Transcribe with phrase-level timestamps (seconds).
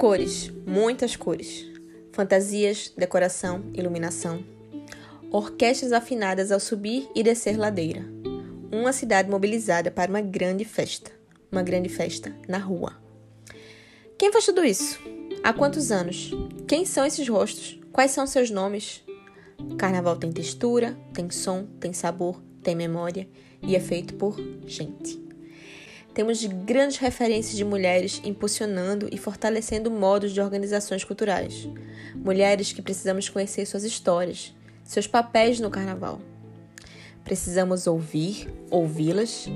[0.00, 1.66] Cores, muitas cores.
[2.10, 4.42] Fantasias, decoração, iluminação.
[5.30, 8.02] Orquestras afinadas ao subir e descer ladeira.
[8.72, 11.10] Uma cidade mobilizada para uma grande festa.
[11.52, 12.96] Uma grande festa na rua.
[14.18, 14.98] Quem faz tudo isso?
[15.44, 16.30] Há quantos anos?
[16.66, 17.78] Quem são esses rostos?
[17.92, 19.04] Quais são seus nomes?
[19.76, 23.28] Carnaval tem textura, tem som, tem sabor, tem memória
[23.60, 25.29] e é feito por gente.
[26.14, 31.68] Temos grandes referências de mulheres impulsionando e fortalecendo modos de organizações culturais.
[32.14, 36.20] Mulheres que precisamos conhecer suas histórias, seus papéis no carnaval.
[37.24, 39.46] Precisamos ouvir, ouvi-las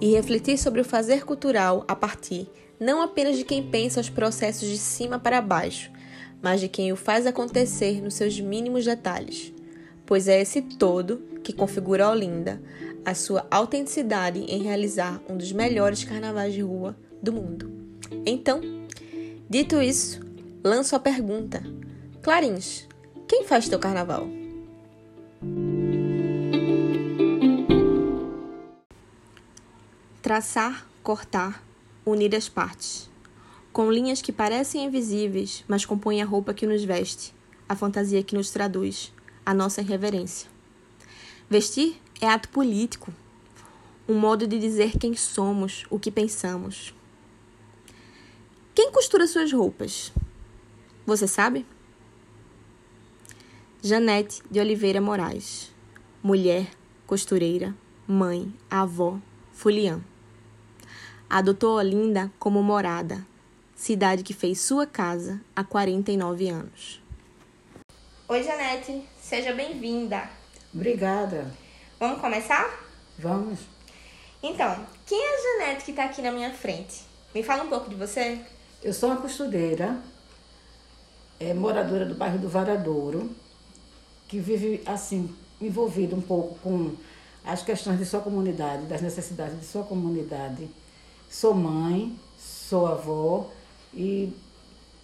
[0.00, 2.48] e refletir sobre o fazer cultural a partir
[2.80, 5.90] não apenas de quem pensa os processos de cima para baixo,
[6.40, 9.52] mas de quem o faz acontecer nos seus mínimos detalhes,
[10.06, 12.60] pois é esse todo que configura a Olinda,
[13.04, 17.70] a sua autenticidade em realizar um dos melhores carnavais de rua do mundo.
[18.26, 18.60] Então,
[19.48, 20.20] dito isso,
[20.62, 21.62] lanço a pergunta:
[22.22, 22.86] Clarins,
[23.28, 24.28] quem faz teu carnaval?
[30.22, 31.64] Traçar, cortar,
[32.04, 33.08] unir as partes.
[33.72, 37.32] Com linhas que parecem invisíveis, mas compõem a roupa que nos veste,
[37.68, 39.12] a fantasia que nos traduz,
[39.46, 40.48] a nossa irreverência.
[41.48, 43.12] Vestir é ato político,
[44.08, 46.94] um modo de dizer quem somos, o que pensamos.
[48.74, 50.12] Quem costura suas roupas?
[51.06, 51.64] Você sabe?
[53.82, 55.72] Janete de Oliveira Moraes,
[56.22, 56.68] mulher,
[57.06, 57.74] costureira,
[58.06, 59.18] mãe, avó,
[59.52, 60.00] fuliã.
[61.28, 63.26] Adotou Olinda como morada,
[63.74, 67.00] cidade que fez sua casa há 49 anos.
[68.28, 70.28] Oi, Janete, seja bem-vinda.
[70.74, 71.50] Obrigada.
[72.00, 72.82] Vamos começar?
[73.18, 73.58] Vamos.
[74.42, 77.02] Então, quem é a Janete que está aqui na minha frente?
[77.34, 78.40] Me fala um pouco de você.
[78.82, 80.00] Eu sou uma costureira,
[81.38, 83.30] é, moradora do bairro do Varadouro,
[84.26, 86.96] que vive assim, envolvida um pouco com
[87.44, 90.70] as questões de sua comunidade, das necessidades de sua comunidade.
[91.28, 93.50] Sou mãe, sou avó
[93.92, 94.32] e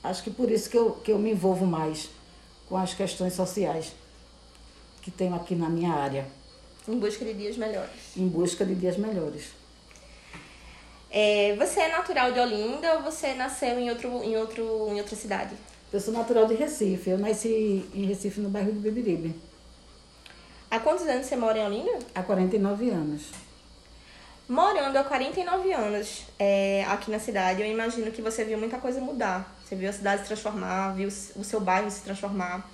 [0.02, 2.08] acho que por isso que eu, que eu me envolvo mais
[2.66, 3.92] com as questões sociais
[5.02, 6.26] que tenho aqui na minha área.
[6.88, 8.16] Em busca de dias melhores.
[8.16, 9.44] Em busca de dias melhores.
[11.10, 15.16] É, você é natural de Olinda ou você nasceu em, outro, em, outro, em outra
[15.16, 15.54] cidade?
[15.92, 17.10] Eu sou natural de Recife.
[17.10, 19.34] Eu nasci em Recife, no bairro do Beberibe.
[20.70, 21.98] Há quantos anos você mora em Olinda?
[22.14, 23.30] Há 49 anos.
[24.48, 29.00] Morando há 49 anos é, aqui na cidade, eu imagino que você viu muita coisa
[29.00, 29.56] mudar.
[29.64, 32.70] Você viu a cidade se transformar, viu o seu bairro se transformar.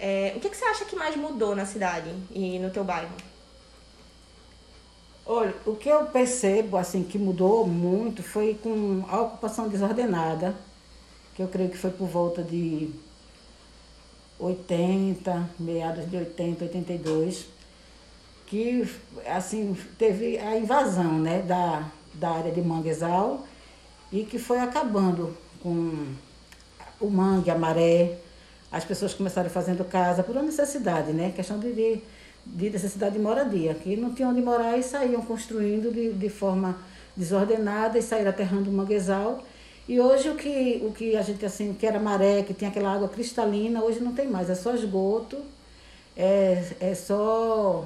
[0.00, 3.12] É, o que, que você acha que mais mudou na cidade e no teu bairro?
[5.28, 10.54] Olha, o que eu percebo, assim, que mudou muito foi com a ocupação desordenada,
[11.34, 12.90] que eu creio que foi por volta de
[14.38, 17.44] 80, meados de 80, 82,
[18.46, 18.88] que,
[19.26, 23.44] assim, teve a invasão, né, da, da área de manguezal
[24.12, 26.06] e que foi acabando com
[27.00, 28.16] o mangue, a maré,
[28.70, 32.00] as pessoas começaram fazendo casa por uma necessidade, né, questão de, de
[32.46, 36.76] de necessidade de moradia, que não tinham onde morar e saíam construindo de, de forma
[37.16, 39.42] desordenada e saíram aterrando o manguezal.
[39.88, 42.92] E hoje o que, o que a gente assim, que era maré, que tinha aquela
[42.92, 45.38] água cristalina, hoje não tem mais, é só esgoto,
[46.16, 47.84] é, é só.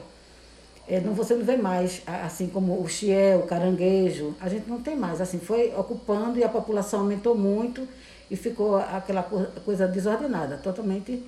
[0.88, 4.80] É, não, você não vê mais, assim como o chié, o caranguejo, a gente não
[4.80, 5.20] tem mais.
[5.20, 7.86] Assim, foi ocupando e a população aumentou muito
[8.30, 11.22] e ficou aquela coisa desordenada, totalmente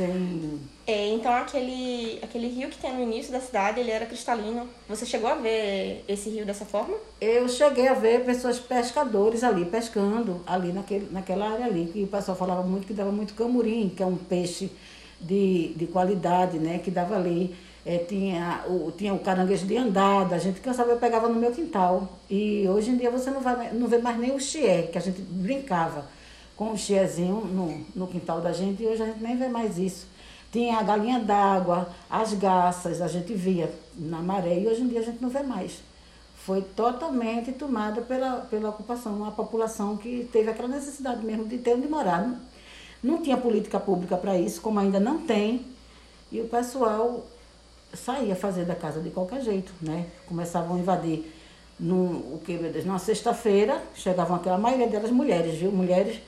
[0.00, 0.60] sem.
[0.86, 4.66] É, então aquele, aquele rio que tem no início da cidade, ele era cristalino.
[4.88, 6.96] Você chegou a ver esse rio dessa forma?
[7.20, 12.06] Eu cheguei a ver pessoas pescadores ali, pescando, ali naquele, naquela área ali, que o
[12.06, 14.70] pessoal falava muito que dava muito camurim, que é um peixe
[15.20, 16.78] de, de qualidade, né?
[16.78, 17.54] Que dava ali.
[17.84, 21.50] É, tinha, o, tinha o caranguejo de andada, a gente cansava, eu pegava no meu
[21.50, 22.20] quintal.
[22.28, 25.00] E hoje em dia você não, vai, não vê mais nem o chié, que a
[25.00, 26.04] gente brincava
[26.60, 29.78] com o chiezinho no, no quintal da gente e hoje a gente nem vê mais
[29.78, 30.06] isso.
[30.52, 35.00] Tinha a galinha d'água, as garças, a gente via na maré e hoje em dia
[35.00, 35.78] a gente não vê mais.
[36.36, 41.74] Foi totalmente tomada pela, pela ocupação, uma população que teve aquela necessidade mesmo de ter
[41.74, 42.28] onde morar.
[42.28, 42.38] Não,
[43.02, 45.64] não tinha política pública para isso, como ainda não tem,
[46.30, 47.24] e o pessoal
[47.94, 50.08] saía fazer da casa de qualquer jeito, né?
[50.26, 51.24] Começavam a invadir
[51.78, 55.72] no, o que, meu Deus, numa sexta-feira, chegavam aquela maioria delas mulheres, viu?
[55.72, 56.20] Mulheres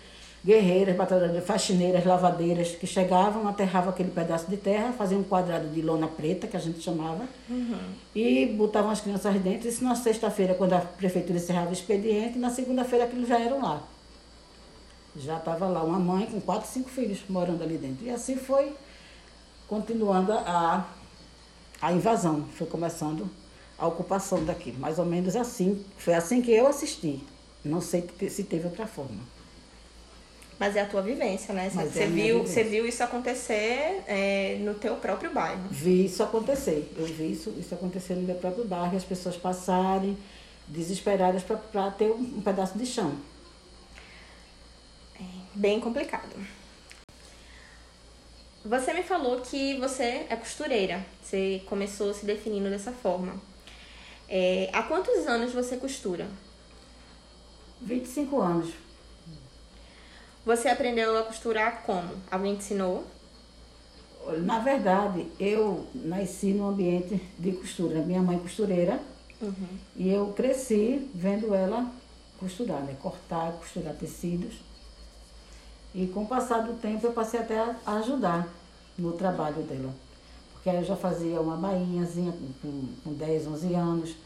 [0.45, 5.81] guerreiras, batalhadoras, faxineiras, lavadeiras, que chegavam, aterravam aquele pedaço de terra, faziam um quadrado de
[5.81, 7.79] lona preta, que a gente chamava, uhum.
[8.15, 9.69] e botavam as crianças dentro.
[9.69, 13.83] Isso na sexta-feira, quando a prefeitura encerrava o expediente, na segunda-feira aquilo já era lá.
[15.17, 18.05] já estava lá uma mãe com quatro, cinco filhos morando ali dentro.
[18.05, 18.73] E assim foi
[19.69, 20.89] continuando a,
[21.81, 23.31] a invasão, foi começando
[23.79, 24.73] a ocupação daqui.
[24.73, 25.85] Mais ou menos assim.
[25.99, 27.23] Foi assim que eu assisti.
[27.65, 29.21] Não sei se teve outra forma.
[30.63, 31.69] Mas é a tua vivência, né?
[31.71, 35.65] Você, é viu, você viu isso acontecer é, no teu próprio bairro.
[35.69, 36.89] Vi isso acontecer.
[36.97, 40.17] Eu vi isso, isso acontecer no meu próprio bairro, as pessoas passarem
[40.69, 43.13] desesperadas para ter um, um pedaço de chão.
[45.21, 46.31] É bem complicado.
[48.65, 51.05] Você me falou que você é costureira.
[51.21, 53.35] Você começou se definindo dessa forma.
[54.29, 56.29] É, há quantos anos você costura?
[57.81, 58.92] 25 anos.
[60.45, 62.15] Você aprendeu a costurar como?
[62.31, 63.05] Alguém te ensinou?
[64.45, 68.01] Na verdade, eu nasci no ambiente de costura.
[68.01, 69.01] Minha mãe costureira.
[69.41, 69.79] Uhum.
[69.97, 71.91] E eu cresci vendo ela
[72.39, 72.97] costurar, né?
[73.01, 74.55] cortar, costurar tecidos.
[75.95, 78.49] E com o passar do tempo eu passei até a ajudar
[78.99, 79.93] no trabalho dela.
[80.53, 84.17] Porque aí eu já fazia uma bainhazinha com, com 10, 11 anos.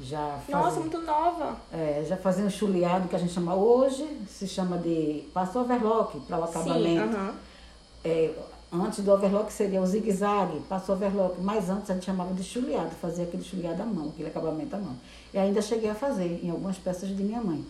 [0.00, 1.56] Já fazia, Nossa, muito nova!
[1.72, 6.18] É, já fazia um chuleado que a gente chama hoje, se chama de passo overlock
[6.20, 7.12] para o acabamento.
[7.12, 7.32] Sim,
[8.04, 8.34] é,
[8.72, 12.90] antes do overlock seria o zigue-zague, passo overlock, mas antes a gente chamava de chuleado,
[13.00, 14.96] fazia aquele chuleado à mão, aquele acabamento à mão.
[15.34, 17.62] E ainda cheguei a fazer em algumas peças de minha mãe,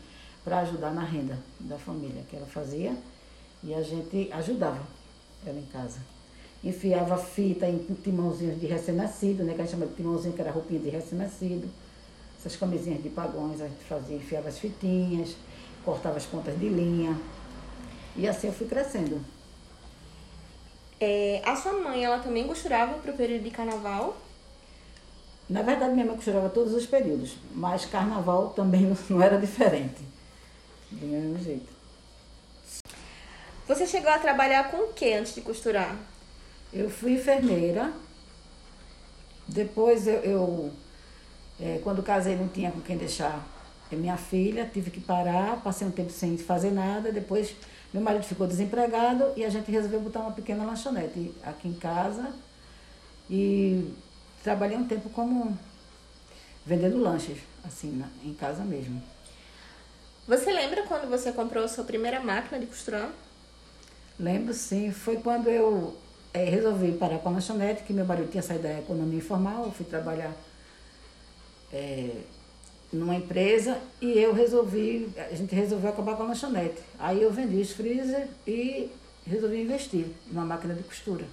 [0.44, 2.96] para ajudar na renda da família, que ela fazia
[3.62, 4.80] e a gente ajudava
[5.44, 5.98] ela em casa.
[6.62, 9.54] Enfiava fita em timãozinhos de recém-nascido, né?
[9.54, 11.68] Que a gente chama de timãozinho, que era roupinha de recém-nascido.
[12.40, 15.36] Essas camisinhas de pagões a gente fazia, enfiava as fitinhas,
[15.84, 17.14] cortava as pontas de linha.
[18.16, 19.22] E assim eu fui crescendo.
[20.98, 24.16] É, a sua mãe, ela também costurava para o período de carnaval?
[25.50, 30.02] Na verdade, minha mãe costurava todos os períodos, mas carnaval também não era diferente.
[30.90, 31.68] Do mesmo jeito.
[33.68, 35.94] Você chegou a trabalhar com o que antes de costurar?
[36.72, 37.92] Eu fui enfermeira.
[39.46, 40.72] Depois eu, eu
[41.60, 43.46] é, quando casei não tinha com quem deixar
[43.96, 47.54] minha filha, tive que parar, passei um tempo sem fazer nada, depois
[47.92, 52.32] meu marido ficou desempregado e a gente resolveu botar uma pequena lanchonete aqui em casa
[53.28, 53.92] e
[54.44, 55.58] trabalhei um tempo como
[56.64, 59.02] vendendo lanches, assim, na, em casa mesmo.
[60.28, 63.10] Você lembra quando você comprou a sua primeira máquina de costurar?
[64.18, 65.96] Lembro sim, foi quando eu
[66.32, 69.72] é, resolvi parar com a lanchonete, que meu marido tinha saído da economia informal, eu
[69.72, 70.32] fui trabalhar
[71.72, 72.10] é,
[72.92, 76.82] numa empresa e eu resolvi, a gente resolveu acabar com a lanchonete.
[76.98, 78.90] Aí eu vendi os freezer e
[79.26, 81.24] resolvi investir numa máquina de costura.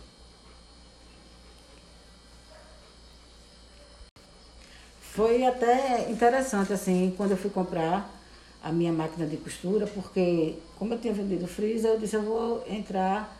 [5.02, 8.14] Foi até interessante, assim, quando eu fui comprar,
[8.64, 12.64] a minha máquina de costura, porque como eu tinha vendido freezer, eu disse, eu vou
[12.68, 13.36] entrar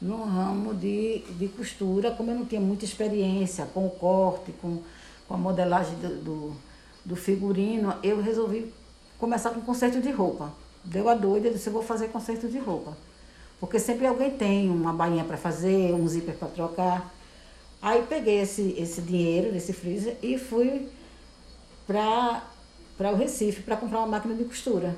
[0.00, 4.82] no ramo de, de costura, como eu não tinha muita experiência com o corte, com,
[5.30, 6.56] com a modelagem do, do,
[7.04, 8.74] do figurino, eu resolvi
[9.16, 10.52] começar com conserto de roupa.
[10.82, 12.96] Deu a doida, eu disse, eu vou fazer conserto de roupa.
[13.60, 17.14] Porque sempre alguém tem uma bainha para fazer, um zíper para trocar.
[17.80, 20.88] Aí peguei esse, esse dinheiro desse freezer e fui
[21.86, 22.42] para
[22.98, 24.94] para o Recife para comprar uma máquina de costura.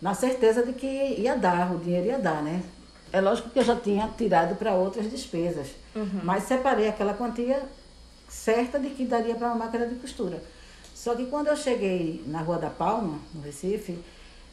[0.00, 2.62] Na certeza de que ia dar, o dinheiro ia dar, né?
[3.12, 6.20] É lógico que eu já tinha tirado para outras despesas, uhum.
[6.22, 7.62] mas separei aquela quantia
[8.32, 10.42] certa de que daria para uma máquina de costura.
[10.94, 13.98] Só que quando eu cheguei na Rua da Palma, no Recife,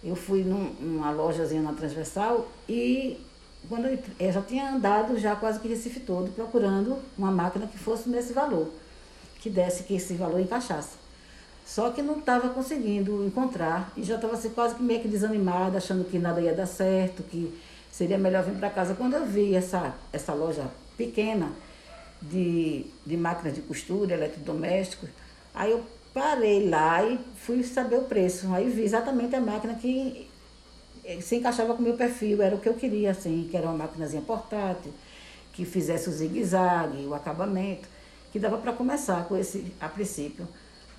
[0.03, 3.19] eu fui num, numa lojazinha na Transversal e
[3.67, 7.77] quando eu, eu já tinha andado já quase que Recife todo procurando uma máquina que
[7.77, 8.69] fosse nesse valor,
[9.39, 10.97] que desse que esse valor encaixasse.
[11.65, 15.77] Só que não estava conseguindo encontrar e já estava assim, quase que meio que desanimada,
[15.77, 17.57] achando que nada ia dar certo, que
[17.91, 18.95] seria melhor vir para casa.
[18.95, 20.65] Quando eu vi essa, essa loja
[20.97, 21.49] pequena
[22.21, 25.09] de, de máquinas de costura, eletrodomésticos,
[25.53, 25.83] aí eu
[26.13, 28.53] parei lá e fui saber o preço.
[28.53, 30.27] Aí vi exatamente a máquina que
[31.21, 33.77] se encaixava com o meu perfil, era o que eu queria, assim, que era uma
[33.77, 34.93] máquinazinha portátil,
[35.53, 37.87] que fizesse o zigue-zague, o acabamento,
[38.31, 40.47] que dava para começar com esse a princípio.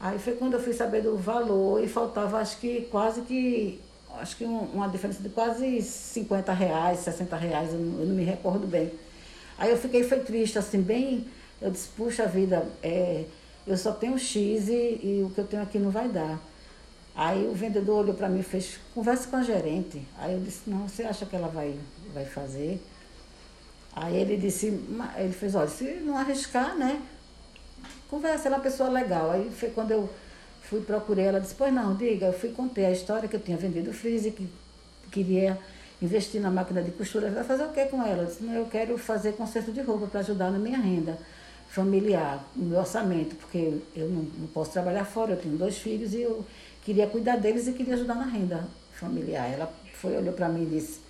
[0.00, 3.78] Aí foi quando eu fui saber do valor e faltava acho que quase que,
[4.18, 8.14] acho que um, uma diferença de quase 50 reais, 60 reais, eu não, eu não,
[8.14, 8.90] me recordo bem.
[9.60, 11.26] Aí eu fiquei foi triste, assim, bem,
[11.60, 13.26] eu disse, puxa vida, é,
[13.66, 16.40] eu só tenho X e, e, o que eu tenho aqui não vai dar.
[17.14, 20.02] Aí o vendedor olhou para mim e fez, converse com a gerente.
[20.18, 21.78] Aí eu disse, não, você acha que ela vai,
[22.14, 22.80] vai fazer?
[23.94, 24.68] Aí ele disse,
[25.18, 27.02] ele fez, olha, se não arriscar, né?
[28.10, 29.30] conversa, ela é uma pessoa legal.
[29.30, 30.10] Aí foi quando eu
[30.62, 33.56] fui procurei, ela disse, pois não, diga, eu fui contei a história que eu tinha
[33.56, 34.48] vendido o freezer, que
[35.12, 35.58] queria
[36.00, 37.30] investir na máquina de costura.
[37.30, 38.22] Vai fazer o que com ela?
[38.22, 41.18] Eu disse, eu quero fazer conserto de roupa para ajudar na minha renda
[41.68, 46.12] familiar, no meu orçamento, porque eu não, não posso trabalhar fora, eu tenho dois filhos
[46.12, 46.44] e eu
[46.82, 49.48] queria cuidar deles e queria ajudar na renda familiar.
[49.48, 51.00] Ela foi, olhou para mim e disse,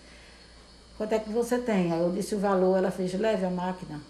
[0.98, 1.92] quanto é que você tem?
[1.92, 4.00] Aí eu disse o valor, ela fez, leve a máquina.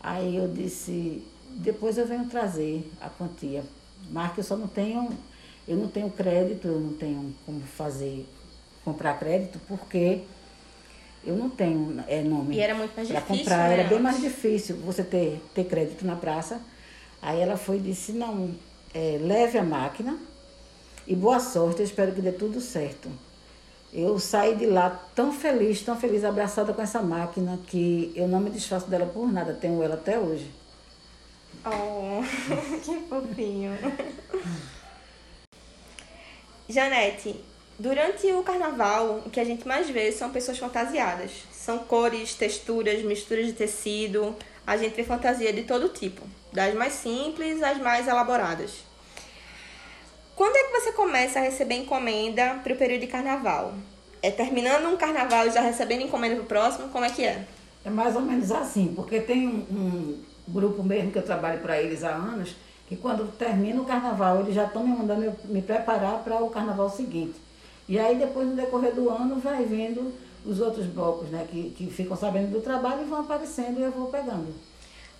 [0.00, 1.22] Aí eu disse,
[1.56, 3.62] depois eu venho trazer a quantia.
[4.10, 5.10] Marca, eu só não tenho,
[5.68, 8.26] eu não tenho crédito, eu não tenho como fazer,
[8.86, 10.20] comprar crédito, porque
[11.24, 12.54] eu não tenho é, nome.
[12.54, 13.44] E era muito mais pra difícil.
[13.44, 16.60] comprar, né, era bem mais difícil você ter, ter crédito na praça.
[17.20, 18.54] Aí ela foi e disse, não,
[18.94, 20.16] é, leve a máquina
[21.04, 23.10] e boa sorte, eu espero que dê tudo certo.
[23.92, 28.38] Eu saí de lá tão feliz, tão feliz, abraçada com essa máquina, que eu não
[28.38, 30.48] me desfaço dela por nada, tenho ela até hoje.
[31.64, 32.22] Oh,
[32.84, 33.72] que fofinho.
[36.68, 37.36] Janete,
[37.78, 41.30] durante o carnaval, o que a gente mais vê são pessoas fantasiadas.
[41.52, 44.34] São cores, texturas, misturas de tecido.
[44.66, 48.84] A gente vê fantasia de todo tipo, das mais simples às mais elaboradas.
[50.34, 53.74] Quando é que você começa a receber encomenda para o período de carnaval?
[54.22, 56.88] É terminando um carnaval e já recebendo encomenda para o próximo?
[56.88, 57.46] Como é que é?
[57.84, 61.80] É mais ou menos assim, porque tem um, um grupo mesmo que eu trabalho para
[61.80, 62.56] eles há anos,
[62.88, 66.90] que quando termina o carnaval, eles já estão me mandando me preparar para o carnaval
[66.90, 67.45] seguinte.
[67.88, 70.12] E aí depois, no decorrer do ano, vai vendo
[70.44, 73.90] os outros blocos, né, que, que ficam sabendo do trabalho e vão aparecendo e eu
[73.92, 74.52] vou pegando.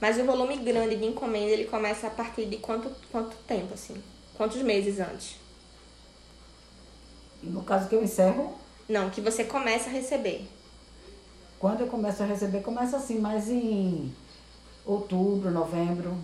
[0.00, 3.94] Mas o volume grande de encomenda, ele começa a partir de quanto, quanto tempo, assim?
[4.37, 5.37] Quantos meses antes?
[7.42, 8.54] No caso que eu encerro,
[8.88, 10.46] Não, que você começa a receber.
[11.58, 14.12] quando eu começo a receber, começa assim, mais em
[14.85, 16.16] outubro, novembro,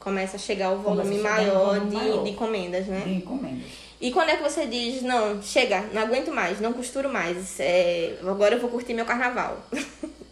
[0.00, 2.24] Começa a chegar o a volume maior, um de, maior.
[2.24, 3.00] de encomendas, né?
[3.00, 3.64] de encomendas.
[4.00, 8.16] E quando é que você diz, não, chega, não aguento mais, não costuro mais, é,
[8.22, 9.58] agora eu vou curtir meu carnaval?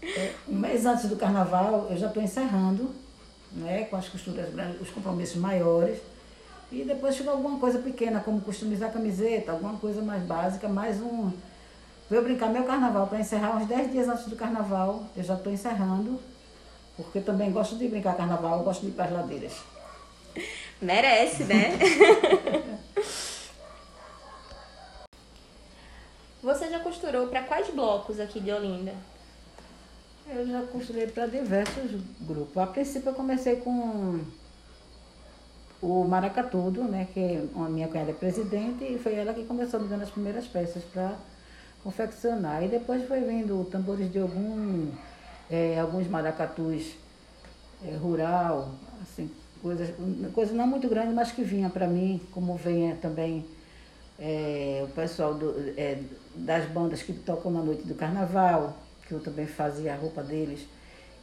[0.03, 2.95] É, um mês antes do carnaval, eu já estou encerrando,
[3.51, 5.99] né, com as costuras grandes, os compromissos maiores.
[6.71, 11.33] E depois chega alguma coisa pequena, como customizar camiseta, alguma coisa mais básica, mais um.
[12.09, 15.53] Vou brincar meu carnaval, para encerrar uns 10 dias antes do carnaval, eu já estou
[15.53, 16.21] encerrando,
[16.97, 19.53] porque também gosto de brincar carnaval, eu gosto de ir para as ladeiras.
[20.81, 21.79] Merece, né?
[26.43, 28.95] você já costurou para quais blocos aqui de Olinda?
[30.29, 32.57] Eu já costurei para diversos grupos.
[32.57, 34.25] A princípio eu comecei com
[35.81, 39.89] o Maracatudo, né, que a minha cunhada é presidente, e foi ela que começou me
[39.89, 41.17] dando as primeiras peças para
[41.85, 42.65] confeccionar.
[42.65, 44.91] E depois foi vindo tambores de algum,
[45.51, 46.97] eh, alguns maracatus
[47.85, 48.71] eh, rural,
[49.03, 49.31] assim,
[49.63, 49.91] coisas,
[50.35, 53.45] coisa não muito grande, mas que vinha para mim, como venha também
[54.19, 55.99] eh, o pessoal do, eh,
[56.35, 58.77] das bandas que tocam na noite do carnaval,
[59.07, 60.67] que eu também fazia a roupa deles.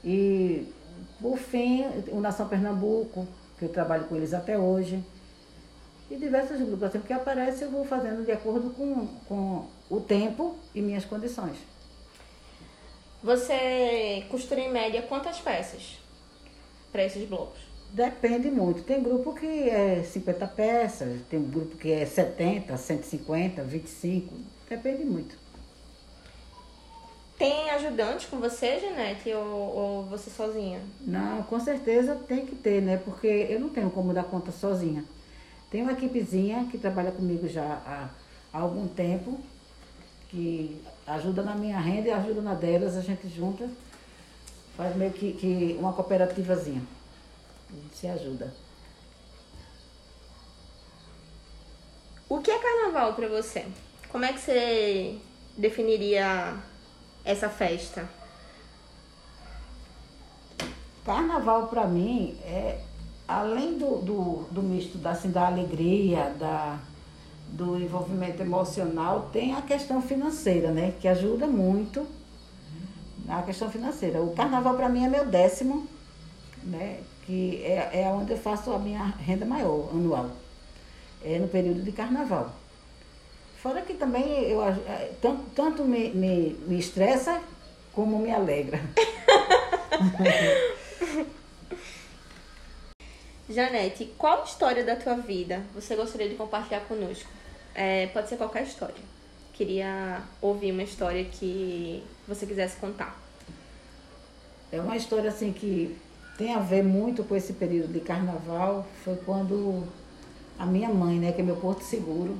[0.03, 0.67] E,
[1.21, 3.27] por fim, o Nação Pernambuco,
[3.57, 5.03] que eu trabalho com eles até hoje.
[6.11, 10.55] E diversos grupos, assim, que aparece eu vou fazendo de acordo com, com o tempo
[10.75, 11.57] e minhas condições.
[13.23, 15.97] Você costura em média quantas peças
[16.91, 17.57] para esses blocos?
[17.91, 18.83] Depende muito.
[18.83, 24.35] Tem grupo que é 50 peças, tem grupo que é 70, 150, 25.
[24.67, 25.37] Depende muito.
[27.37, 30.81] Tem ajudante com você, Janete, ou, ou você sozinha?
[31.01, 32.97] Não, com certeza tem que ter, né?
[32.97, 35.05] Porque eu não tenho como dar conta sozinha.
[35.71, 38.09] Tem uma equipezinha que trabalha comigo já há,
[38.51, 39.39] há algum tempo,
[40.29, 43.69] que ajuda na minha renda e ajuda na delas, a gente junta,
[44.77, 46.81] faz meio que, que uma cooperativazinha.
[47.69, 48.53] A gente se ajuda.
[52.29, 53.65] O que é carnaval para você?
[54.09, 55.17] Como é que você
[55.57, 56.55] definiria
[57.25, 58.07] essa festa?
[61.05, 62.79] Carnaval para mim é
[63.27, 66.79] além do, do, do misto da, assim, da alegria, da,
[67.53, 70.95] do envolvimento emocional, tem a questão financeira, né?
[70.99, 72.05] Que ajuda muito
[73.25, 74.19] na questão financeira.
[74.21, 75.87] O carnaval para mim é meu décimo,
[76.63, 76.99] né?
[77.25, 80.31] Que é, é onde eu faço a minha renda maior anual.
[81.23, 82.51] É no período de carnaval.
[83.61, 87.39] Fora que também eu eh, tanto, tanto me, me, me estressa
[87.93, 88.81] como me alegra.
[93.47, 97.29] Janete, qual história da tua vida você gostaria de compartilhar conosco?
[97.75, 98.95] É, pode ser qualquer história.
[99.53, 103.19] Queria ouvir uma história que você quisesse contar.
[104.71, 105.95] É uma história assim que
[106.37, 108.85] tem a ver muito com esse período de carnaval.
[109.03, 109.83] Foi quando
[110.57, 112.37] a minha mãe, né, que é meu porto seguro,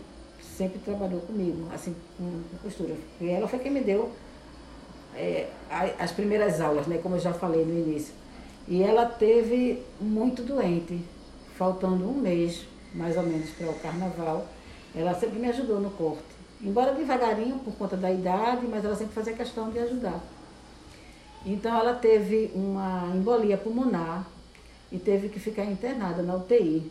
[0.57, 2.95] sempre trabalhou comigo, assim, com, costura.
[3.19, 4.11] E ela foi quem me deu
[5.15, 5.47] é,
[5.99, 8.13] as primeiras aulas, né, como eu já falei no início.
[8.67, 10.99] E ela teve muito doente,
[11.57, 14.47] faltando um mês, mais ou menos, para o carnaval.
[14.95, 16.23] Ela sempre me ajudou no corte.
[16.61, 20.19] Embora devagarinho, por conta da idade, mas ela sempre fazia questão de ajudar.
[21.45, 24.25] Então ela teve uma embolia pulmonar
[24.91, 26.89] e teve que ficar internada na UTI.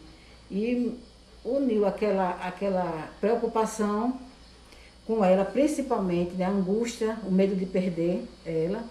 [0.50, 0.98] E
[1.44, 4.18] uniu aquela, aquela preocupação
[5.06, 8.84] com ela, principalmente né, a angústia, o medo de perder ela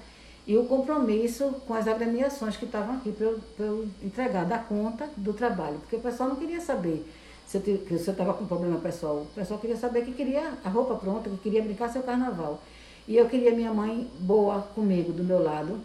[0.46, 5.10] e o compromisso com as agremiações que estavam aqui para eu, eu, entregar, dar conta
[5.16, 5.78] do trabalho.
[5.80, 7.06] Porque o pessoal não queria saber
[7.52, 9.24] se eu, estava com problema pessoal.
[9.24, 12.64] O pessoal queria saber que queria a roupa pronta, que queria brincar seu carnaval.
[13.06, 15.82] E eu queria minha mãe boa comigo, do meu lado.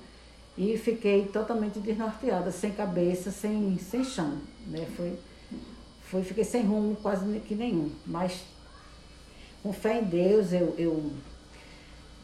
[0.56, 4.38] E fiquei totalmente desnorteada, sem cabeça, sem, sem chão.
[4.68, 4.86] Né?
[4.96, 5.18] Foi,
[6.02, 7.90] foi, fiquei sem rumo quase que nenhum.
[8.06, 8.44] Mas
[9.60, 11.10] com fé em Deus, eu, eu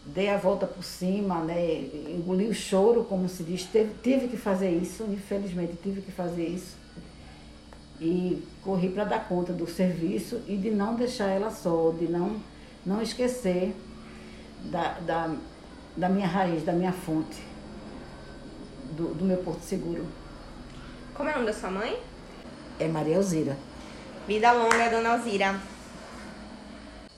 [0.07, 1.81] dei a volta por cima, né?
[2.09, 3.65] engoli o choro, como se diz.
[3.65, 6.82] Teve, tive que fazer isso, infelizmente tive que fazer isso.
[8.05, 12.37] E corri para dar conta do serviço e de não deixar ela só, de não,
[12.85, 13.73] não esquecer
[14.65, 15.33] da, da,
[15.97, 17.41] da minha raiz, da minha fonte,
[18.97, 20.05] do, do meu porto seguro.
[21.15, 21.97] Como é o nome da sua mãe?
[22.81, 23.57] É Maria Alzira.
[24.27, 25.61] Vida longa, dona Alzira.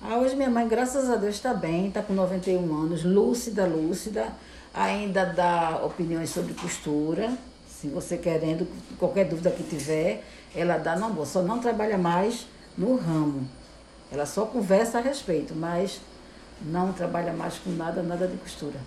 [0.03, 4.29] Ah, hoje minha mãe, graças a Deus, está bem, está com 91 anos, lúcida, lúcida,
[4.75, 7.33] ainda dá opiniões sobre costura.
[7.81, 8.67] Se você querendo,
[8.99, 11.27] qualquer dúvida que tiver, ela dá não boa.
[11.27, 12.47] Só não trabalha mais
[12.79, 13.49] no ramo.
[14.11, 16.01] Ela só conversa a respeito, mas
[16.63, 18.79] não trabalha mais com nada, nada de costura.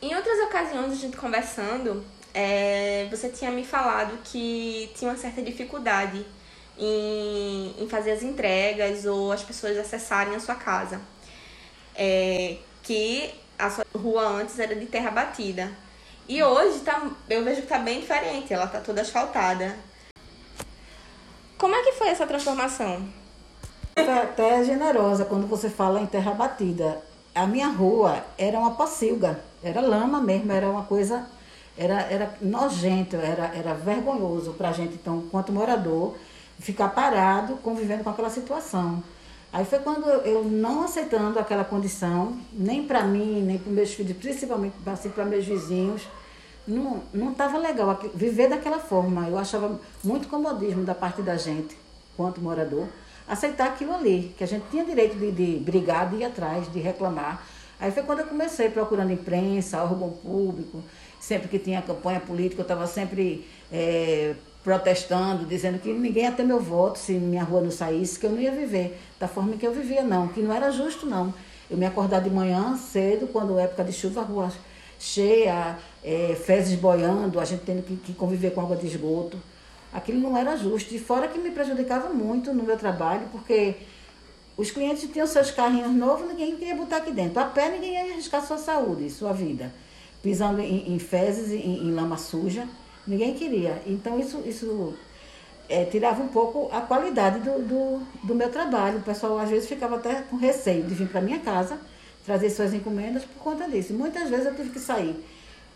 [0.00, 5.42] Em outras ocasiões, a gente conversando, é, você tinha me falado que tinha uma certa
[5.42, 6.24] dificuldade
[6.78, 11.00] em, em fazer as entregas ou as pessoas acessarem a sua casa.
[11.94, 15.70] É, que a sua rua antes era de terra batida.
[16.30, 19.74] E hoje tá, eu vejo que tá bem diferente, ela tá toda asfaltada.
[21.58, 23.02] Como é que foi essa transformação?
[23.96, 27.02] Foi até generosa quando você fala em terra batida.
[27.34, 31.26] A minha rua era uma pocilga, era lama mesmo, era uma coisa,
[31.76, 36.14] era, era nojento, era, era vergonhoso pra gente, então, quanto morador
[36.60, 39.02] ficar parado convivendo com aquela situação.
[39.52, 44.16] Aí foi quando eu não aceitando aquela condição, nem para mim, nem para meus filhos,
[44.16, 46.06] principalmente assim, para meus vizinhos,
[46.66, 49.28] não estava legal viver daquela forma.
[49.28, 51.76] Eu achava muito comodismo da parte da gente,
[52.16, 52.86] quanto morador,
[53.26, 56.80] aceitar aquilo ali, que a gente tinha direito de, de brigar, de ir atrás, de
[56.80, 57.44] reclamar.
[57.78, 60.82] Aí foi quando eu comecei procurando imprensa, órgão público,
[61.18, 66.44] sempre que tinha campanha política, eu estava sempre é, protestando, dizendo que ninguém ia ter
[66.44, 69.66] meu voto se minha rua não saísse, que eu não ia viver da forma que
[69.66, 71.32] eu vivia, não, que não era justo, não.
[71.70, 74.50] Eu me acordar de manhã cedo, quando época de chuva, a rua
[75.00, 79.38] cheia, é, fezes boiando, a gente tendo que, que, conviver com água de esgoto.
[79.92, 80.94] Aquilo não era justo.
[80.94, 83.74] E fora que me prejudicava muito no meu trabalho, porque
[84.56, 87.40] os clientes tinham seus carrinhos novos, ninguém queria botar aqui dentro.
[87.40, 89.72] A pé ninguém ia arriscar sua saúde, sua vida.
[90.22, 92.68] Pisando em, em fezes, em, em lama suja.
[93.06, 93.80] Ninguém queria.
[93.86, 94.94] Então isso, isso
[95.66, 98.98] é, tirava um pouco a qualidade do, do, do, meu trabalho.
[98.98, 101.78] O pessoal às vezes ficava até com receio de vir para minha casa
[102.30, 103.92] trazer suas encomendas por conta disso.
[103.92, 105.16] Muitas vezes eu tive que sair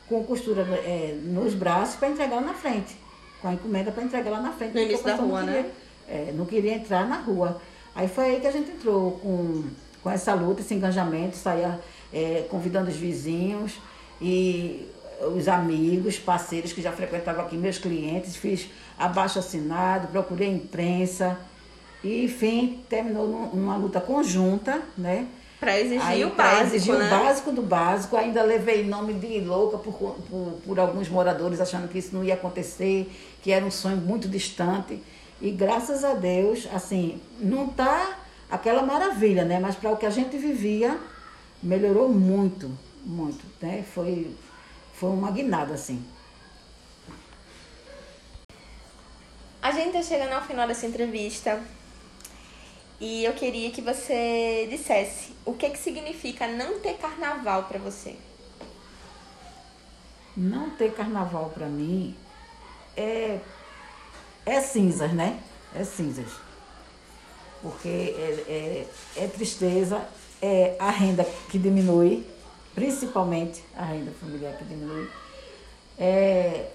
[0.09, 2.97] com costura é, nos braços para entregar lá na frente.
[3.43, 4.73] Com a encomenda para entregar lá na frente.
[4.73, 5.71] No início da rua, não queria, né?
[6.09, 7.61] É, não queria entrar na rua.
[7.93, 9.64] Aí foi aí que a gente entrou com,
[10.01, 11.81] com essa luta, esse engajamento, saía
[12.12, 13.81] é, convidando os vizinhos
[14.21, 14.88] e
[15.35, 21.37] os amigos, parceiros que já frequentavam aqui, meus clientes, fiz abaixo assinado, procurei imprensa
[22.05, 25.27] e, enfim, terminou numa luta conjunta, né?
[25.61, 27.07] Para exigir Aí, o básico, exigir né?
[27.07, 31.88] o básico do básico, ainda levei nome de louca por, por, por alguns moradores achando
[31.88, 33.11] que isso não ia acontecer,
[33.43, 35.01] que era um sonho muito distante.
[35.40, 38.19] E graças a Deus, assim, não tá
[38.51, 39.59] aquela maravilha, né?
[39.59, 40.99] Mas para o que a gente vivia,
[41.62, 42.71] melhorou muito,
[43.05, 43.85] muito, né?
[43.95, 44.31] Foi
[44.95, 46.03] foi uma guinada, assim.
[49.61, 51.61] A gente está chegando ao final dessa entrevista
[53.01, 58.17] e eu queria que você dissesse o que, que significa não ter carnaval para você.
[60.37, 62.17] Não ter carnaval para mim
[62.97, 63.39] é,
[64.47, 65.41] é cinzas, né?
[65.75, 66.31] É cinzas.
[67.63, 70.07] Porque é, é, é tristeza,
[70.41, 72.27] é a renda que diminui,
[72.75, 75.09] principalmente a renda familiar que diminui,
[75.99, 76.71] é,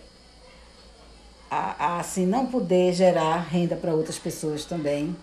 [1.49, 5.15] a, a, assim, não poder gerar renda para outras pessoas também.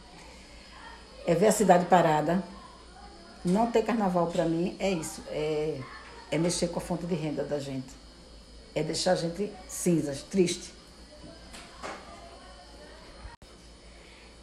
[1.27, 2.43] É ver a cidade parada.
[3.45, 5.79] Não ter carnaval para mim é isso, é,
[6.31, 7.89] é mexer com a fonte de renda da gente.
[8.75, 10.73] É deixar a gente cinzas, triste.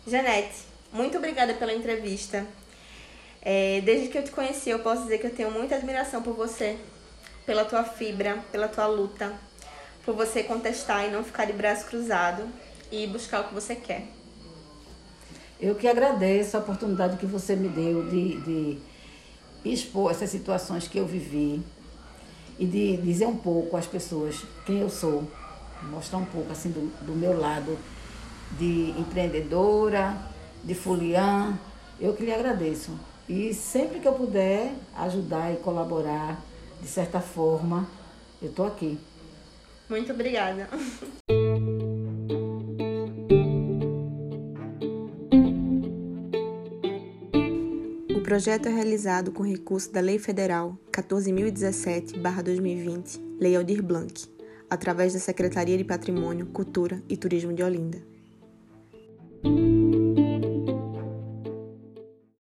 [0.05, 2.45] Janete, muito obrigada pela entrevista.
[3.41, 6.33] É, desde que eu te conheci, eu posso dizer que eu tenho muita admiração por
[6.33, 6.77] você,
[7.45, 9.33] pela tua fibra, pela tua luta,
[10.05, 12.47] por você contestar e não ficar de braço cruzado
[12.91, 14.07] e buscar o que você quer.
[15.63, 18.77] Eu que agradeço a oportunidade que você me deu de, de
[19.63, 21.63] expor essas situações que eu vivi
[22.59, 25.23] e de dizer um pouco às pessoas quem eu sou,
[25.83, 27.77] mostrar um pouco assim do, do meu lado
[28.59, 30.17] de empreendedora,
[30.61, 31.57] de fuliã.
[31.97, 32.91] Eu que lhe agradeço.
[33.29, 36.41] E sempre que eu puder ajudar e colaborar
[36.81, 37.87] de certa forma,
[38.41, 38.99] eu estou aqui.
[39.89, 40.67] Muito obrigada.
[48.33, 54.27] projeto é realizado com recurso da Lei Federal 14.017-2020, Lei Aldir Blanc,
[54.67, 58.12] através da Secretaria de Patrimônio, Cultura e Turismo de Olinda.